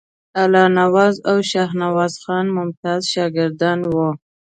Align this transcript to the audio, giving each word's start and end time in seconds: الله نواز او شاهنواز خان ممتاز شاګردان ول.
الله 0.41 0.65
نواز 0.79 1.15
او 1.29 1.35
شاهنواز 1.51 2.13
خان 2.23 2.45
ممتاز 2.57 3.01
شاګردان 3.13 3.79
ول. 3.91 4.13